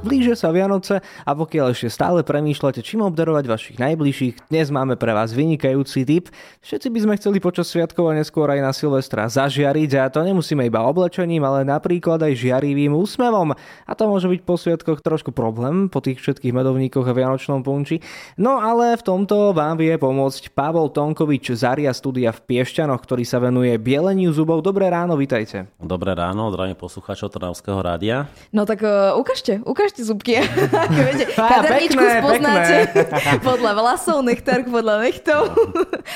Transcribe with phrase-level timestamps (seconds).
[0.00, 5.12] Blíže sa Vianoce a pokiaľ ešte stále premýšľate, čím obdarovať vašich najbližších, dnes máme pre
[5.12, 6.32] vás vynikajúci tip.
[6.64, 10.64] Všetci by sme chceli počas sviatkov a neskôr aj na Silvestra zažiariť a to nemusíme
[10.64, 13.52] iba oblečením, ale napríklad aj žiarivým úsmevom.
[13.84, 18.00] A to môže byť po sviatkoch trošku problém, po tých všetkých medovníkoch a vianočnom punči.
[18.40, 23.28] No ale v tomto vám vie pomôcť Pavol Tonkovič z Aria Studia v Piešťanoch, ktorý
[23.28, 24.64] sa venuje bieleniu zubov.
[24.64, 25.68] Dobré ráno, vitajte.
[25.76, 28.32] Dobré ráno, zdravím poslucháčov Trnavského rádia.
[28.48, 30.38] No tak uh, ukážte, ukážte ukážte zubky.
[31.10, 32.76] viete, kaderničku spoznáte
[33.48, 35.50] podľa vlasov, nechtárku podľa nechtov.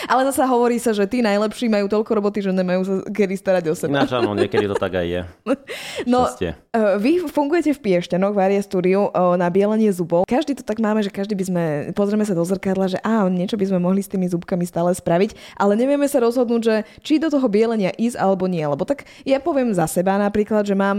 [0.06, 3.64] Ale zase hovorí sa, že tí najlepší majú toľko roboty, že nemajú sa kedy starať
[3.66, 4.06] o seba.
[4.06, 5.20] Ináč áno, niekedy to tak aj je.
[6.04, 6.52] No, e,
[7.00, 10.28] vy fungujete v Piešťanoch, v Aria Studio na bielenie zubov.
[10.28, 11.64] Každý to tak máme, že každý by sme,
[11.96, 15.56] pozrieme sa do zrkadla, že á, niečo by sme mohli s tými zubkami stále spraviť,
[15.56, 18.60] ale nevieme sa rozhodnúť, že či do toho bielenia ísť alebo nie.
[18.60, 20.98] Lebo tak ja poviem za seba napríklad, že mám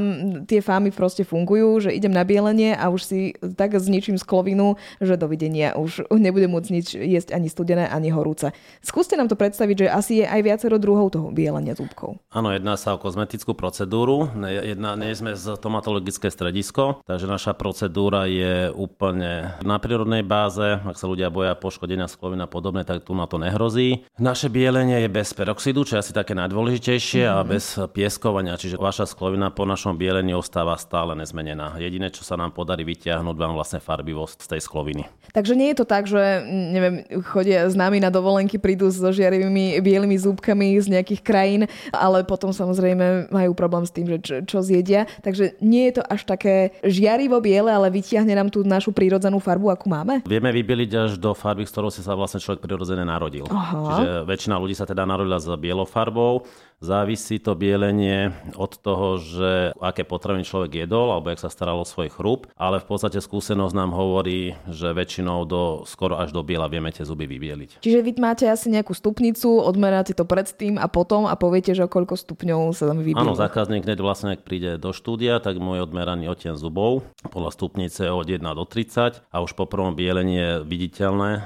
[0.50, 3.20] tie fámy proste fungujú, že idem na bielenie dovidenia a už si
[3.56, 5.78] tak zničím sklovinu, že dovidenia.
[5.78, 8.50] Už nebudem môcť nič jesť ani studené, ani horúce.
[8.82, 12.18] Skúste nám to predstaviť, že asi je aj viacero druhov toho bielenia zúbkov.
[12.34, 14.32] Áno, jedná sa o kozmetickú procedúru.
[14.46, 20.82] Jedna, nie sme z tomatologické stredisko, takže naša procedúra je úplne na prírodnej báze.
[20.82, 24.08] Ak sa ľudia boja poškodenia sklovina a podobne, tak tu na to nehrozí.
[24.18, 27.38] Naše bielenie je bez peroxidu, čo je asi také najdôležitejšie mm-hmm.
[27.38, 27.50] a mhm.
[27.52, 31.76] bez pieskovania, čiže vaša sklovina po našom bielení ostáva stále nezmenená.
[31.78, 35.04] Jediné, čo sa nám podarí vyťahnuť vám vlastne farbivosť z tej skloviny.
[35.36, 39.84] Takže nie je to tak, že neviem, chodia s nami na dovolenky, prídu so žiarivými
[39.84, 41.62] bielými zúbkami z nejakých krajín,
[41.92, 45.04] ale potom samozrejme majú problém s tým, že čo, čo zjedia.
[45.20, 49.76] Takže nie je to až také žiarivo biele, ale vytiahne nám tú našu prírodzenú farbu,
[49.76, 50.24] akú máme?
[50.24, 53.44] Vieme vybieliť až do farby, s ktorou si sa vlastne človek prirodzene narodil.
[53.52, 54.00] Aha.
[54.00, 56.48] Čiže väčšina ľudí sa teda narodila s bielou farbou.
[56.84, 61.88] Závisí to bielenie od toho, že aké potraviny človek jedol alebo jak sa staral o
[61.88, 66.68] svoj chrup, ale v podstate skúsenosť nám hovorí, že väčšinou do, skoro až do biela
[66.68, 67.80] vieme tie zuby vybieliť.
[67.80, 71.90] Čiže vy máte asi nejakú stupnicu, odmeráte to predtým a potom a poviete, že o
[71.90, 73.24] koľko stupňov sa tam vybieli.
[73.24, 78.12] Áno, zákazník hneď vlastne, ak príde do štúdia, tak môj odmeraný odtien zubov podľa stupnice
[78.12, 81.42] od 1 do 30 a už po prvom bielení je viditeľné e,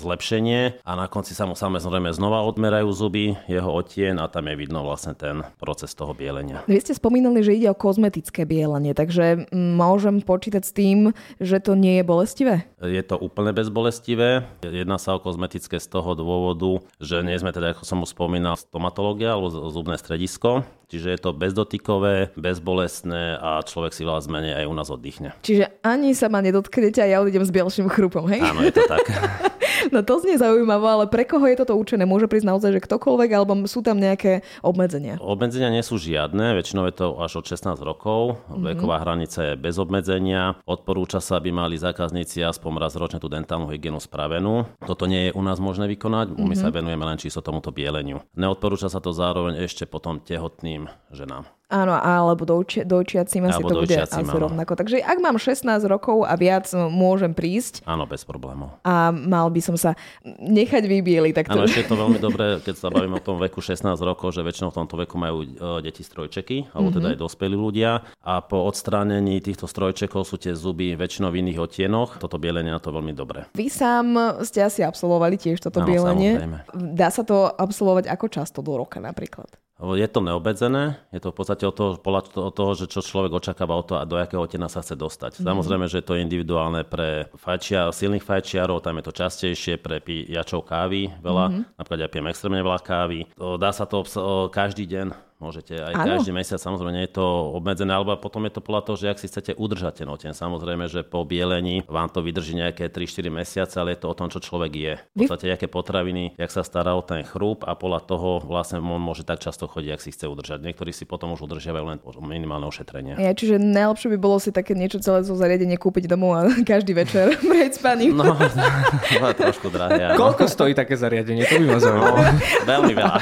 [0.00, 4.61] zlepšenie a na konci sa mu samozrejme znova odmerajú zuby, jeho odtien a tam je
[4.62, 6.62] vidno vlastne ten proces toho bielenia.
[6.70, 11.10] Vy ste spomínali, že ide o kozmetické bielenie, takže môžem počítať s tým,
[11.42, 12.70] že to nie je bolestivé?
[12.78, 14.46] Je to úplne bezbolestivé.
[14.62, 18.54] Jedná sa o kozmetické z toho dôvodu, že nie sme teda, ako som už spomínal,
[18.54, 24.68] stomatológia alebo zubné stredisko, čiže je to bezdotykové, bezbolestné a človek si vás zmene aj
[24.70, 25.34] u nás oddychne.
[25.42, 28.44] Čiže ani sa ma nedotknete a ja odídem s bielším chrupom, hej?
[28.44, 29.02] Áno, je to tak.
[29.90, 32.06] No to znie zaujímavé, ale pre koho je toto určené?
[32.06, 35.18] Môže prísť naozaj, že ktokoľvek, alebo sú tam nejaké obmedzenia?
[35.18, 38.38] Obmedzenia nie sú žiadne, väčšinou je to až od 16 rokov.
[38.46, 38.62] Mm-hmm.
[38.76, 40.60] Veková hranica je bez obmedzenia.
[40.68, 44.68] Odporúča sa, aby mali zákazníci aspoň raz ročne tú dentálnu hygienu spravenú.
[44.84, 46.46] Toto nie je u nás možné vykonať, mm-hmm.
[46.46, 46.74] my sa mhm.
[46.78, 48.20] venujeme len čisto tomuto bieleniu.
[48.38, 51.48] Neodporúča sa to zároveň ešte potom tehotným ženám.
[51.72, 54.44] Áno, alebo dojči, dojčiacim asi to bude asi áno.
[54.44, 54.76] rovnako.
[54.76, 57.80] Takže ak mám 16 rokov a viac, môžem prísť.
[57.88, 58.76] Áno, bez problémov.
[58.84, 61.32] A mal by som sa nechať vybieliť.
[61.32, 61.56] Tak to...
[61.56, 64.44] Áno, ešte je to veľmi dobré, keď sa bavíme o tom veku 16 rokov, že
[64.44, 65.48] väčšinou v tomto veku majú e,
[65.80, 67.16] deti strojčeky, alebo teda mm-hmm.
[67.16, 68.04] aj dospelí ľudia.
[68.20, 72.20] A po odstránení týchto strojčekov sú tie zuby väčšinou v iných otienoch.
[72.20, 73.48] Toto bielenie na to veľmi dobré.
[73.56, 76.36] Vy sám ste asi absolvovali tiež toto áno, bielenie.
[76.36, 76.58] Samozrejme.
[76.92, 79.48] Dá sa to absolvovať ako často do roka napríklad?
[79.82, 83.74] Je to neobmedzené, je to v podstate od toho, od toho, že čo človek očakáva
[83.74, 85.42] od toho a do akého tena sa chce dostať.
[85.42, 85.50] Mm.
[85.50, 90.62] Samozrejme, že je to individuálne pre fajčia, silných fajčiarov, tam je to častejšie, pre pijačov
[90.70, 91.62] kávy veľa, mm-hmm.
[91.82, 93.26] napríklad ja pijem extrémne veľa kávy.
[93.58, 94.06] Dá sa to
[94.54, 96.22] každý deň Môžete aj ano.
[96.22, 97.26] každý mesiac, samozrejme nie je to
[97.58, 100.30] obmedzené, alebo potom je to podľa toho, že ak si chcete udržať ten oteň.
[100.38, 104.30] Samozrejme, že po bielení vám to vydrží nejaké 3-4 mesiace, ale je to o tom,
[104.30, 104.94] čo človek je.
[105.18, 109.02] V podstate, aké potraviny, jak sa stará o ten chrúb a podľa toho vlastne on
[109.02, 110.62] môže tak často chodiť, ak si chce udržať.
[110.62, 113.18] Niektorí si potom už udržiavajú len minimálne ošetrenie.
[113.18, 116.94] Ja, čiže najlepšie by bolo si také niečo celé zo zariadenie kúpiť domov a každý
[116.94, 118.14] večer prejsť spaním.
[118.22, 120.14] No, to je trošku drahé.
[120.14, 121.44] Koľko stojí také zariadenie?
[121.48, 122.16] To by ma zaujímalo.
[122.16, 122.32] No,
[122.64, 123.18] veľmi veľa.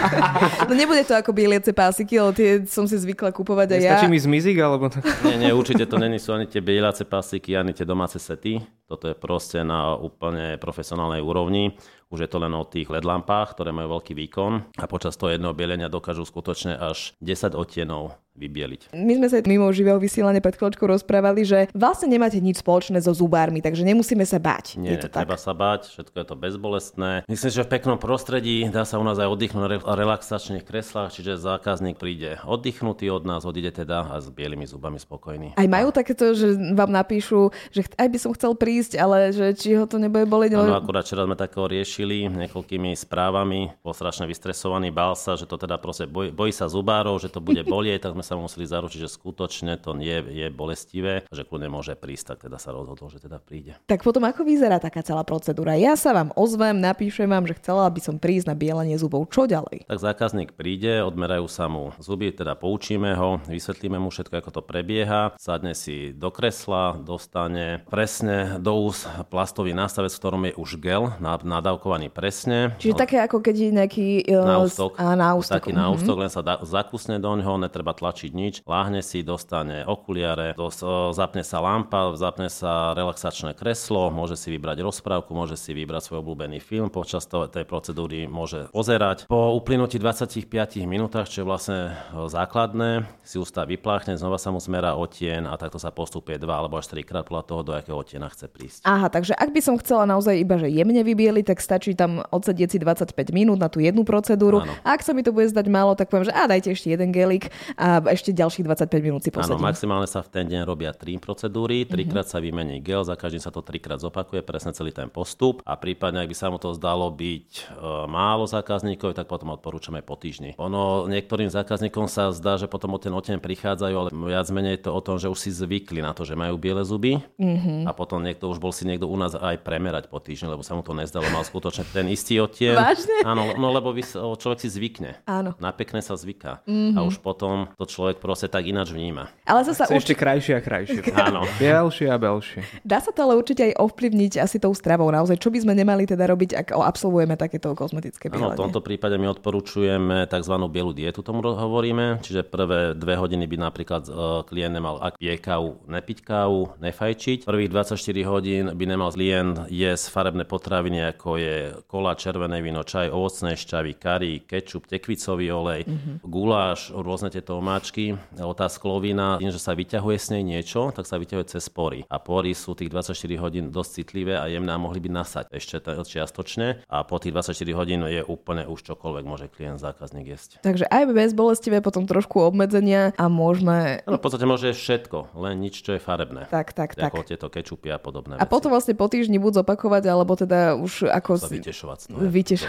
[0.67, 3.95] No nebude to ako bieliace pásy roky, ale tie som si zvykla kupovať aj ja.
[3.95, 4.91] Stačí mi zmizik, alebo?
[5.23, 8.59] Nie, nie, určite to není sú ani tie bielace pasiky, ani tie domáce sety.
[8.91, 11.79] Toto je proste na úplne profesionálnej úrovni.
[12.11, 15.31] Už je to len o tých LED lampách, ktoré majú veľký výkon a počas toho
[15.31, 18.97] jedného bielenia dokážu skutočne až 10 odtienov vybieliť.
[18.97, 23.13] My sme sa mimo živého vysielania pred chvíľočkou rozprávali, že vlastne nemáte nič spoločné so
[23.13, 24.81] zubármi, takže nemusíme sa báť.
[24.81, 25.45] Nie, je to treba tak?
[25.45, 27.11] sa báť, všetko je to bezbolestné.
[27.29, 31.37] Myslím, že v peknom prostredí dá sa u nás aj oddychnúť na relaxačných kreslách, čiže
[31.37, 35.61] zákazník príde oddychnutý od nás, odíde teda a s bielými zubami spokojný.
[35.61, 39.77] Aj majú takéto, že vám napíšu, že aj by som chcel prísť, ale že či
[39.77, 40.57] ho to nebude boliť.
[40.57, 45.61] Áno, akurát včera sme takého riešili niekoľkými správami, bol strašne vystresovaný, bál sa, že to
[45.61, 49.01] teda proste bojí, bojí sa zubárov, že to bude bolieť, tak sme sa museli zaručiť,
[49.05, 53.21] že skutočne to nie je bolestivé, že kľudne môže prísť, tak teda sa rozhodol, že
[53.21, 53.77] teda príde.
[53.87, 55.77] Tak potom ako vyzerá taká celá procedúra?
[55.77, 59.29] Ja sa vám ozvem, napíšem vám, že chcela by som prísť na bielenie zubov.
[59.29, 59.87] Čo ďalej?
[59.87, 64.63] Tak zákazník príde, odmerajú sa mu zuby, teda poučíme ho, vysvetlíme mu všetko, ako to
[64.63, 70.71] prebieha, sadne si do kresla, dostane presne do úst plastový nástavec, v ktorom je už
[70.83, 72.75] gel nadávkovaný presne.
[72.79, 74.09] Čiže také ako keď je nejaký...
[74.31, 75.55] Uh, náustok, a náustok.
[75.61, 75.87] Taký mm-hmm.
[75.91, 80.81] náustok, len sa da, zakusne do ňoho, netreba tlačiť nič, láhne si, dostane okuliare, dos,
[81.15, 86.23] zapne sa lampa, zapne sa relaxačné kreslo, môže si vybrať rozprávku, môže si vybrať svoj
[86.23, 89.27] obľúbený film, počas tej procedúry môže pozerať.
[89.27, 90.45] Po uplynutí 25
[90.85, 91.81] minútach, čo je vlastne
[92.13, 96.77] základné, si ústa vypláchne, znova sa mu zmera otien a takto sa postupuje dva alebo
[96.77, 98.60] až trikrát podľa toho, do akého otiena chce prísť.
[98.85, 102.77] Aha, takže ak by som chcela naozaj iba, že jemne vybieliť, tak stačí tam odsedieť
[102.77, 104.61] si 25 minút na tú jednu procedúru.
[104.61, 104.73] Áno.
[104.85, 107.15] A ak sa mi to bude zdať málo, tak poviem, že a dajte ešte jeden
[107.15, 107.49] gelik
[107.79, 109.63] a ešte ďalších 25 minút si posadím.
[109.63, 112.41] Áno, maximálne sa v ten deň robia tri procedúry, trikrát uh-huh.
[112.41, 116.27] sa vymení gel, za každým sa to trikrát zopakuje, presne celý ten postup a prípadne,
[116.27, 117.63] ak by sa mu to zdalo byť e,
[118.11, 120.59] málo zákazníkov, tak potom odporúčame po týždni.
[120.59, 124.83] Ono niektorým zákazníkom sa zdá, že potom o ten oteň prichádzajú, ale viac menej je
[124.89, 127.87] to o tom, že už si zvykli na to, že majú biele zuby uh-huh.
[127.87, 130.75] a potom niekto už bol si niekto u nás aj premerať po týždni, lebo sa
[130.75, 132.75] mu to nezdalo, mal skutočne ten istý odtieň.
[132.75, 133.17] Vážne?
[133.23, 135.23] Áno, no lebo vy, človek si zvykne.
[135.25, 135.55] Áno.
[135.63, 136.67] Na pekné sa zvyká.
[136.67, 136.97] Uh-huh.
[136.97, 139.31] A už potom to človek proste tak ináč vníma.
[139.47, 141.01] Ale sa Chce ešte krajšie a krajšie.
[141.31, 141.47] Áno.
[141.57, 142.61] Bielšie a belšie.
[142.83, 145.39] Dá sa to ale určite aj ovplyvniť asi tou stravou naozaj.
[145.39, 148.55] Čo by sme nemali teda robiť, ak absolvujeme takéto kozmetické bielenie?
[148.55, 150.55] Áno, v tomto prípade my odporúčujeme tzv.
[150.69, 152.21] bielu dietu, tomu hovoríme.
[152.21, 154.13] Čiže prvé dve hodiny by napríklad e,
[154.47, 157.39] klient nemal, ak pije kávu, nepiť kávu, nefajčiť.
[157.49, 161.57] Prvých 24 hodín by nemal klient jesť farebné potraviny, ako je
[161.91, 166.15] kola, červené víno, čaj, ovocné šťavy, kari, kečup, tekvicový olej, mm-hmm.
[166.25, 171.19] guláš, rôzne tieto omáčky, tá sklovina, tým, že sa vyťahuje s nej niečo, tak sa
[171.19, 172.07] vyťahuje cez pory.
[172.09, 173.13] A pory sú tých 24
[173.43, 176.87] hodín dosť citlivé a jemné a mohli by nasať ešte čiastočne.
[176.89, 180.63] A po tých 24 hodín je úplne už čokoľvek môže klient, zákazník jesť.
[180.63, 184.05] Takže aj bez bolestivé, potom trošku obmedzenia a môžeme...
[184.07, 186.47] No, v podstate môže všetko, len nič, čo je farebné.
[186.53, 187.11] Tak, tak, tak.
[187.11, 188.53] Ako tieto kečupy a podobné A veci.
[188.53, 191.41] potom vlastne po týždni buď zopakovať, alebo teda už ako...
[191.41, 192.19] Sa vytešovať z toho.
[192.21, 192.61] Vyteš...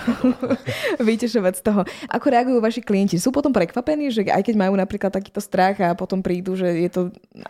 [1.12, 1.82] vytešovať z toho.
[2.08, 3.20] Ako reagujú vaši klienti?
[3.20, 6.90] Sú potom prekvapení, že aj keď majú napríklad takýto strach a potom prídu, že je
[6.90, 7.02] to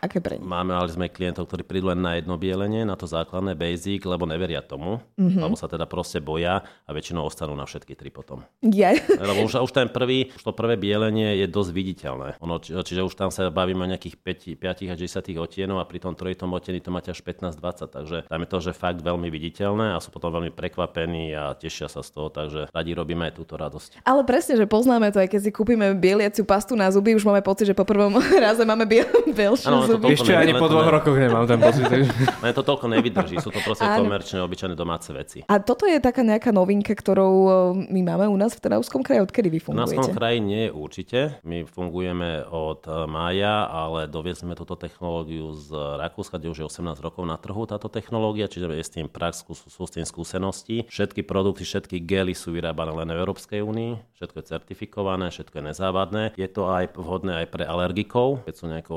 [0.01, 0.47] aké pre nich?
[0.49, 4.25] Máme, ale sme klientov, ktorí prídu len na jedno bielenie, na to základné basic, lebo
[4.25, 5.41] neveria tomu, mm-hmm.
[5.45, 8.41] lebo sa teda proste boja a väčšinou ostanú na všetky tri potom.
[8.63, 8.95] Ja.
[9.31, 12.27] Lebo už, už ten prvý, už to prvé bielenie je dosť viditeľné.
[12.41, 15.85] Ono, či, čiže už tam sa bavíme o nejakých 5, 5 až 10 otienov a
[15.85, 19.27] pri tom trojitom otieni to máte až 15-20, takže tam je to, že fakt veľmi
[19.27, 23.33] viditeľné a sú potom veľmi prekvapení a tešia sa z toho, takže radi robíme aj
[23.35, 24.01] túto radosť.
[24.07, 27.43] Ale presne, že poznáme to, aj keď si kúpime bieliaciu pastu na zuby, už máme
[27.43, 28.15] pocit, že po prvom
[28.45, 29.07] raze máme biel,
[29.39, 30.15] bielšie zuby.
[30.15, 30.93] Ešte ani po dvoch ne...
[30.95, 31.85] rokoch nemám ten pocit.
[32.43, 35.43] Len to toľko nevydrží, sú to proste komerčné, obyčajné domáce veci.
[35.49, 37.51] A toto je taká nejaká novinka, ktorou e,
[37.91, 39.91] my máme u nás v Trnavskom kraji, odkedy vy fungujete?
[39.91, 41.19] V Trnavskom kraji nie je určite.
[41.43, 45.69] My fungujeme od mája, ale doviezli sme túto technológiu z
[46.01, 49.41] Rakúska, kde už je 18 rokov na trhu táto technológia, čiže je s tým prax,
[49.49, 50.85] sú s tým skúsenosti.
[50.85, 55.63] Všetky produkty, všetky gely sú vyrábané len v Európskej únii, všetko je certifikované, všetko je
[55.73, 56.23] nezávadné.
[56.37, 58.95] Je to aj vhodné aj pre alergikov, keď sú nejako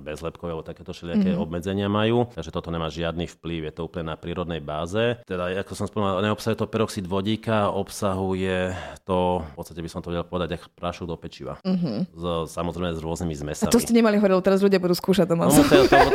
[0.00, 1.44] bezlepkové alebo takéto všelijaké mm-hmm.
[1.44, 5.20] obmedzenia majú, takže toto nemá žiadny vplyv, je to úplne na prírodnej báze.
[5.28, 8.72] Teda, ako som spomínal, neobsahuje to peroxid vodíka, obsahuje
[9.04, 11.60] to, v podstate by som to vedel povedať, ako prášok do pečiva.
[11.68, 12.16] Mm-hmm.
[12.16, 13.68] Z, samozrejme s rôznymi zmesami.
[13.68, 16.08] A to ste nemali hovoriť, teraz ľudia budú skúšať to no, to, to, tam,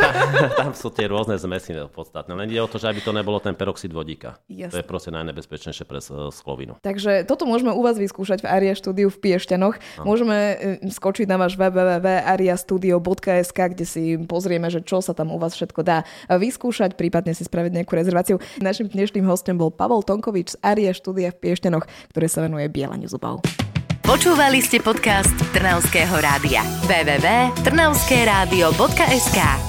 [0.57, 1.67] tam sú tie rôzne zmesy
[2.07, 2.31] podstatné.
[2.31, 4.39] Len ide o to, že aby to nebolo ten peroxid vodíka.
[4.47, 4.71] Jasne.
[4.71, 5.99] To je proste najnebezpečnejšie pre
[6.31, 6.79] sklovinu.
[6.79, 9.75] Takže toto môžeme u vás vyskúšať v Aria štúdiu v Piešťanoch.
[9.99, 10.07] No.
[10.07, 15.51] Môžeme e, skočiť na váš www.ariastudio.sk, kde si pozrieme, že čo sa tam u vás
[15.59, 18.39] všetko dá vyskúšať, prípadne si spraviť nejakú rezerváciu.
[18.63, 21.83] Našim dnešným hostom bol Pavol Tonkovič z Aria štúdia v Piešťanoch,
[22.15, 23.43] ktoré sa venuje bielaniu zubov.
[24.07, 26.63] Počúvali ste podcast Trnavského rádia.
[26.87, 29.66] www.trnavskeradio.sk